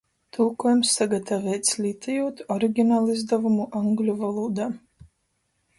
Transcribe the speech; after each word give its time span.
Tulkuojums 0.35 0.93
sagataveits, 0.99 1.75
lītojūt 1.83 2.41
originalizdavumu 2.55 3.69
angļu 3.83 4.19
volūdā. 4.25 4.71